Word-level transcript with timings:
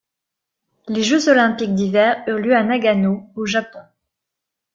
Les 0.87 1.03
Jeux 1.03 1.29
olympiques 1.29 1.75
d'hiver 1.75 2.23
eurent 2.25 2.39
lieu 2.39 2.55
à 2.55 2.63
Nagano, 2.63 3.29
au 3.35 3.45
Japon. 3.45 3.81